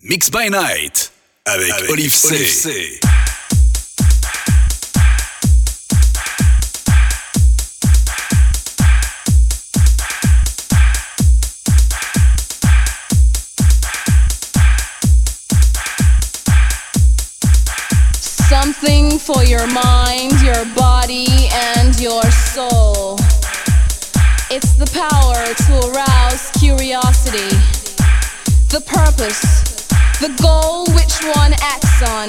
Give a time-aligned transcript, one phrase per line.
[0.00, 1.10] Mix by Night
[1.44, 2.30] avec, avec Oliv'C.
[2.30, 3.00] Olive C.
[18.20, 23.16] Something for your mind, your body, and your soul.
[24.48, 27.48] It's the power to arouse curiosity,
[28.68, 29.77] the purpose
[30.20, 32.26] the goal which one acts on.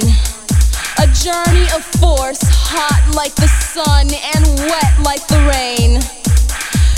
[1.01, 5.97] A journey of force, hot like the sun and wet like the rain.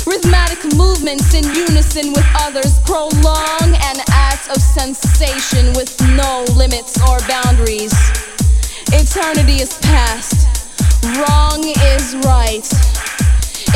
[0.04, 7.24] Rhythmic movements in unison with others prolong an act of sensation with no limits or
[7.24, 7.96] boundaries.
[8.92, 10.44] Eternity is past,
[11.16, 11.64] wrong
[11.96, 12.68] is right.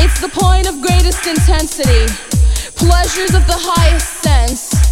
[0.04, 2.12] It's the point of greatest intensity,
[2.76, 4.85] pleasures of the highest sense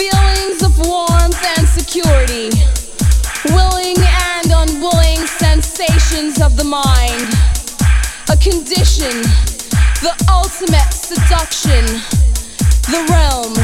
[0.00, 2.48] feelings of warmth and security,
[3.52, 7.28] willing and unwilling sensations of the mind,
[8.30, 9.20] a condition,
[10.00, 11.84] the ultimate seduction,
[12.88, 13.54] the realm.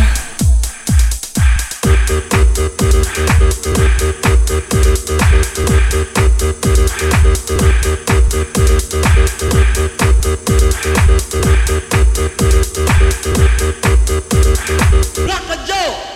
[15.26, 16.15] Rock a Joe!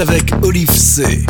[0.00, 1.24] Avec Olive C.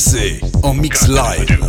[0.00, 1.59] C en mix live.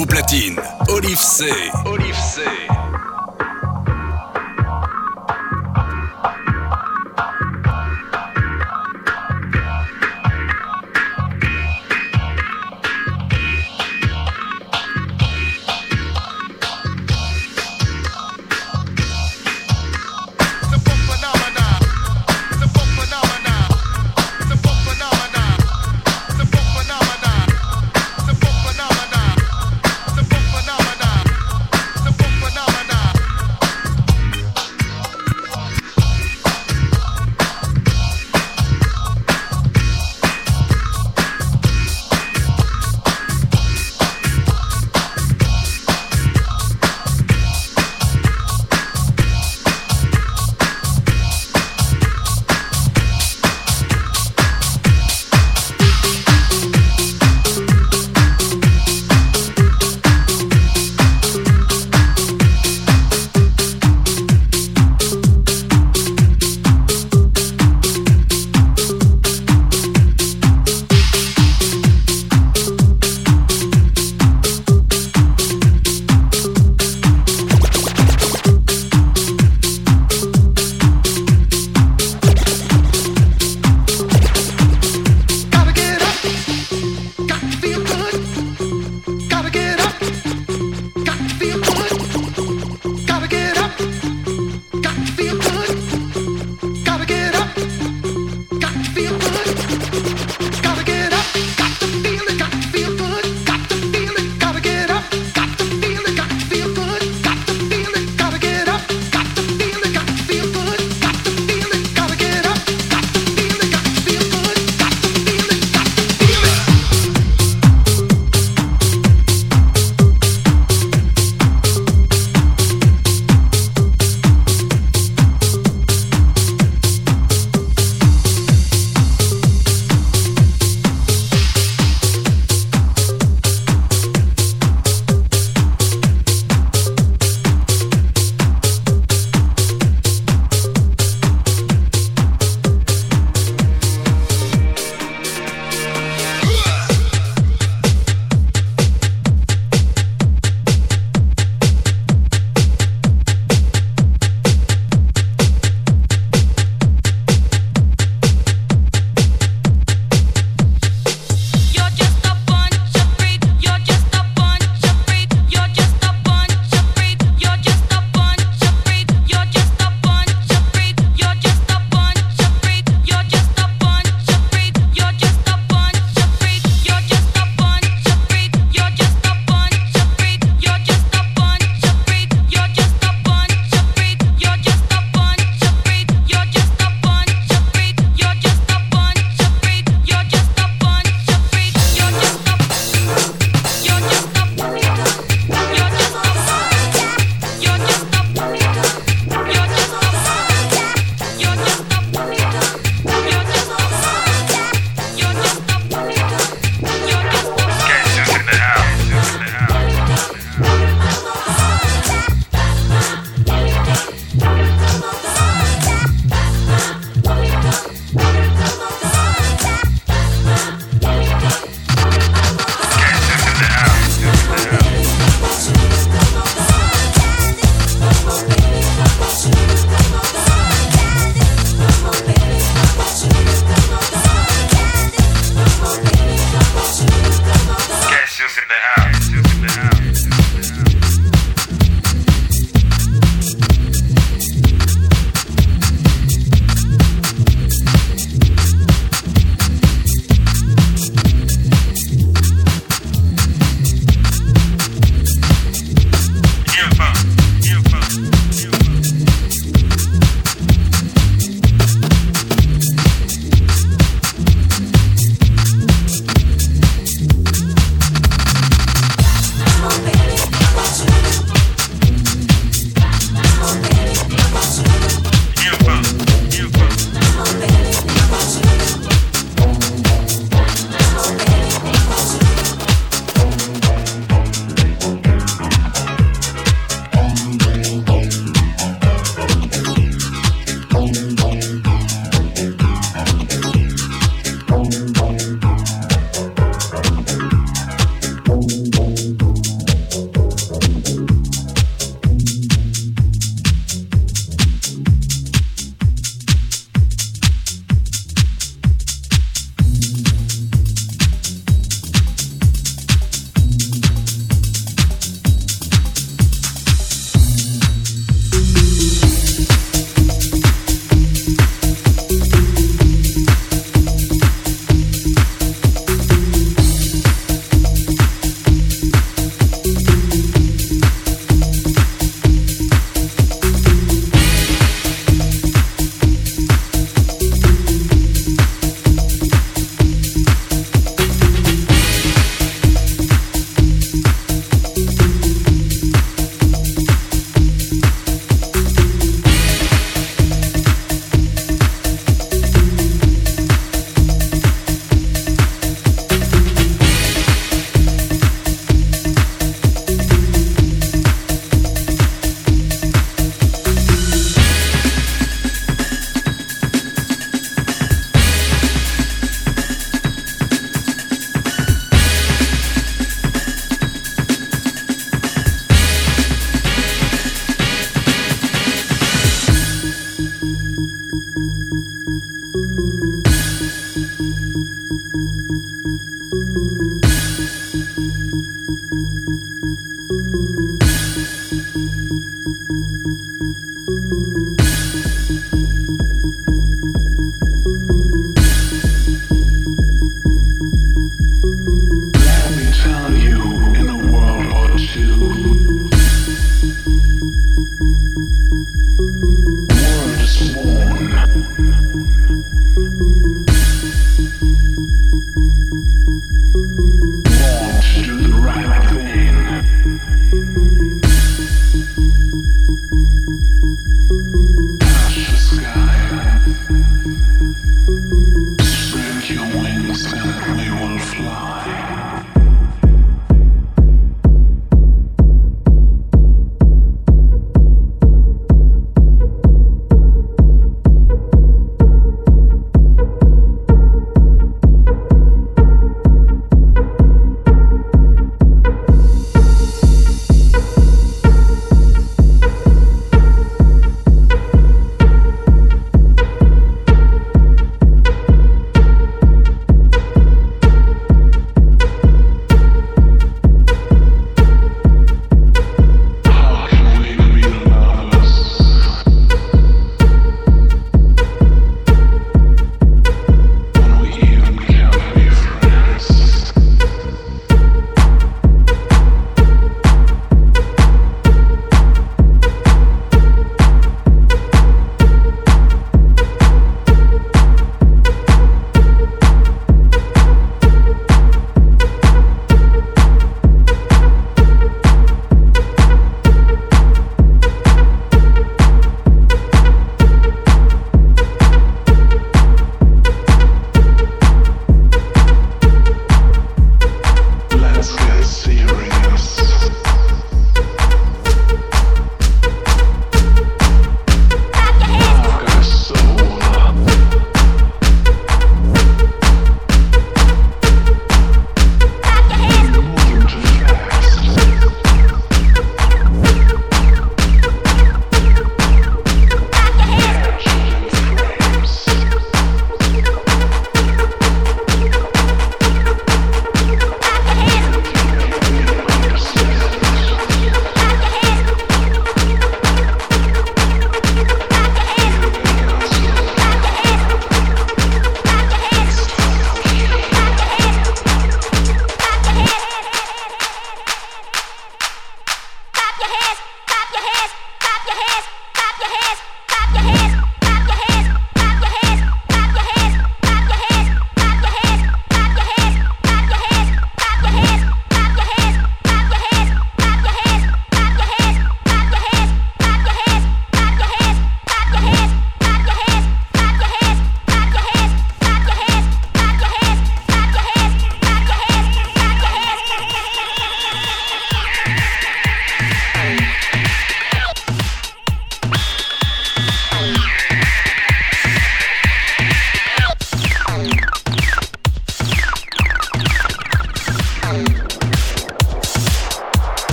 [0.00, 0.56] Au platine,
[0.88, 1.44] Olive C.
[1.84, 2.40] Olive C.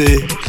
[0.00, 0.39] Olive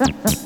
[0.00, 0.39] Ha ha ha.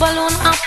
[0.00, 0.59] Balloon up.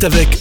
[0.00, 0.37] House.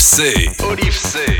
[0.00, 0.48] C.
[0.62, 1.39] Olive C.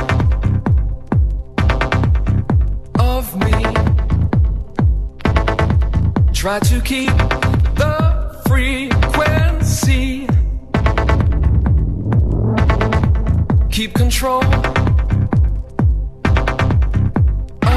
[3.21, 3.61] of me.
[6.33, 7.15] Try to keep
[7.81, 7.95] the
[8.47, 10.27] frequency.
[13.69, 14.43] Keep control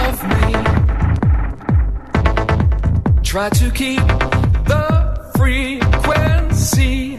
[0.03, 0.47] of me.
[3.23, 4.07] Try to keep
[4.73, 4.87] the
[5.37, 7.17] frequency.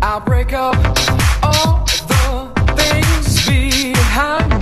[0.00, 0.76] I'll break up
[1.42, 4.55] all the things behind.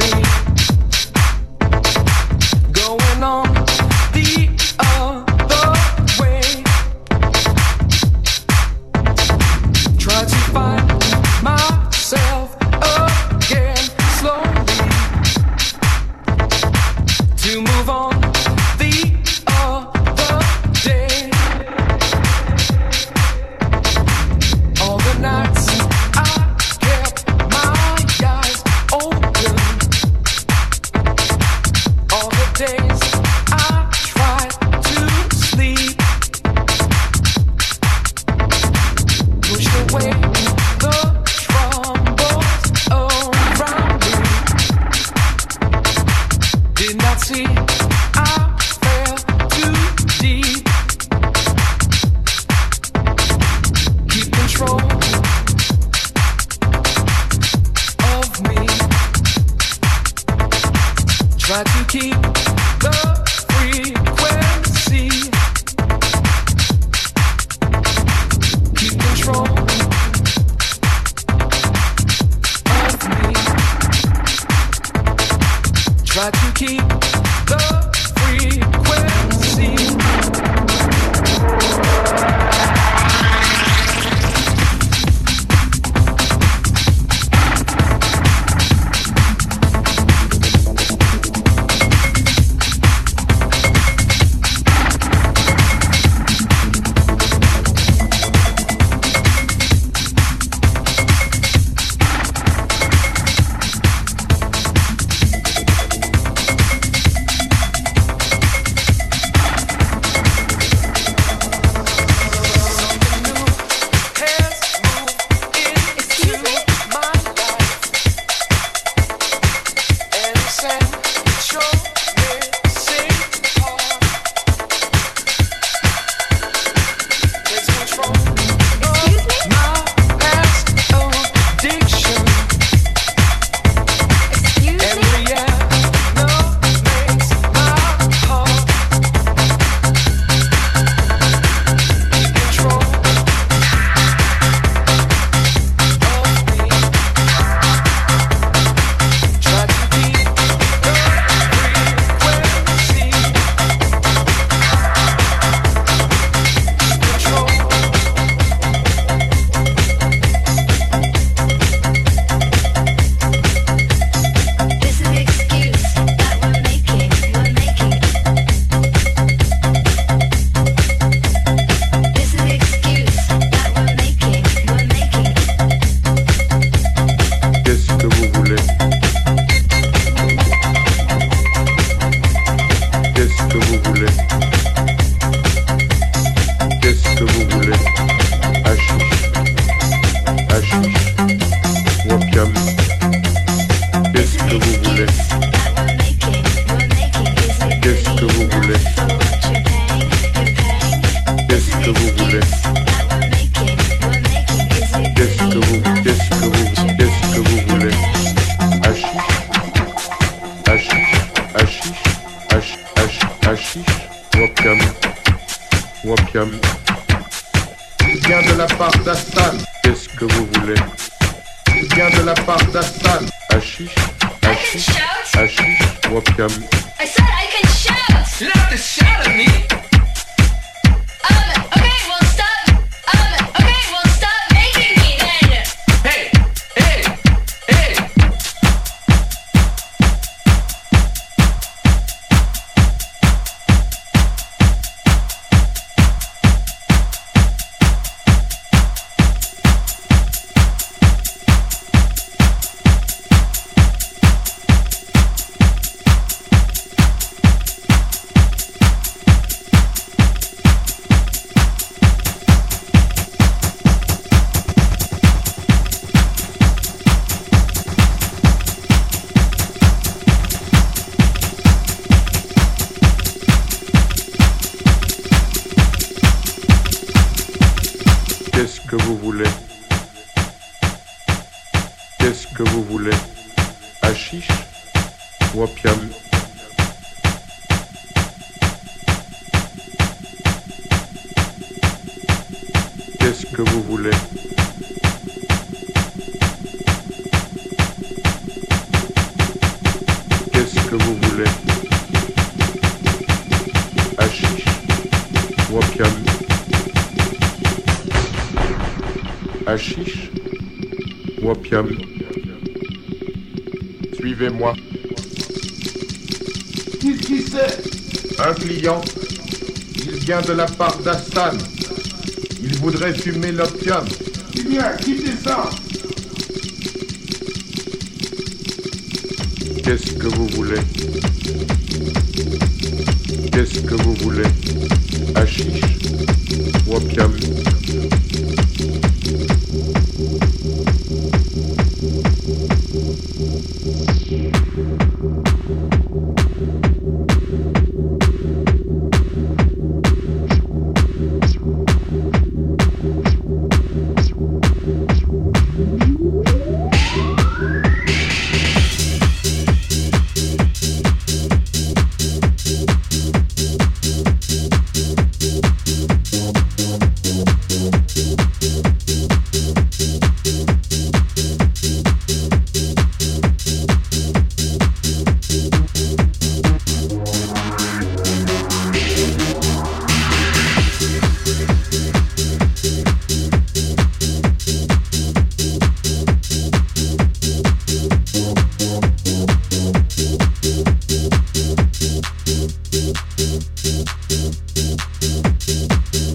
[394.16, 394.55] Thank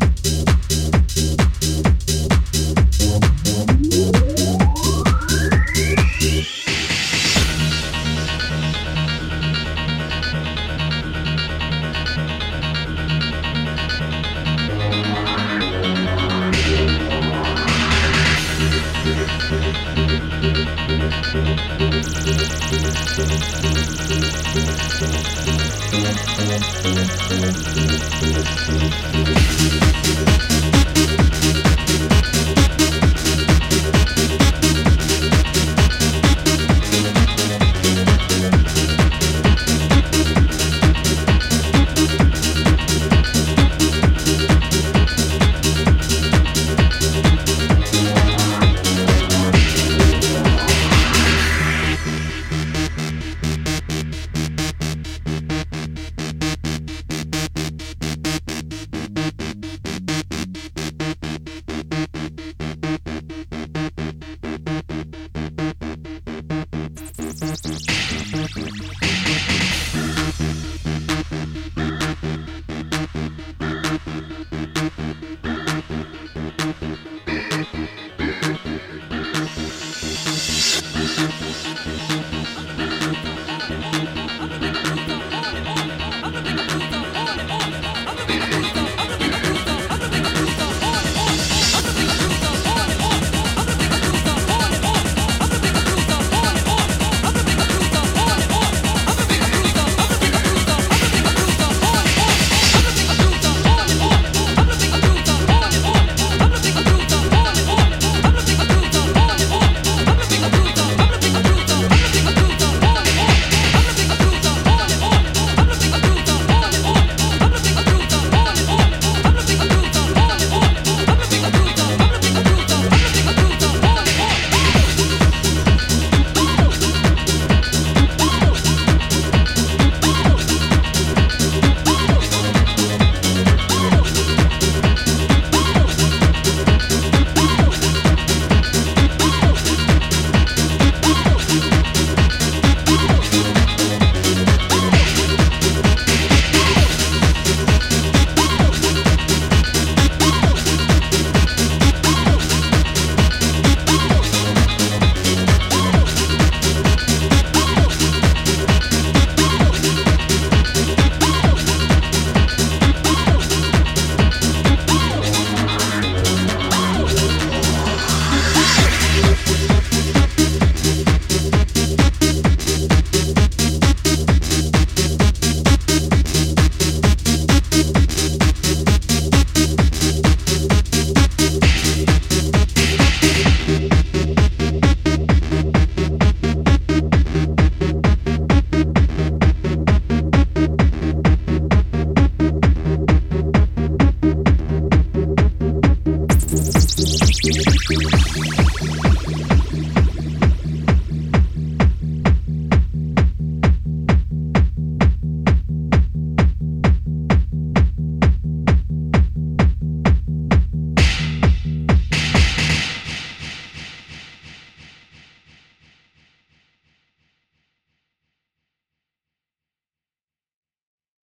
[0.03, 0.08] you.